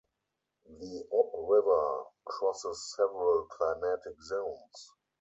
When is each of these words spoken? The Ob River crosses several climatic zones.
The 0.65 1.05
Ob 1.13 1.47
River 1.47 2.05
crosses 2.25 2.91
several 2.97 3.45
climatic 3.51 4.19
zones. 4.23 4.89